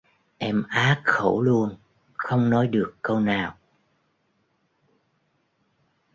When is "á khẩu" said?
0.71-1.41